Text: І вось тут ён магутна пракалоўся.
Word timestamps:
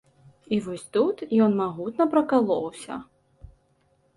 І 0.55 0.57
вось 0.67 0.85
тут 0.95 1.21
ён 1.47 1.51
магутна 1.59 2.07
пракалоўся. 2.15 2.93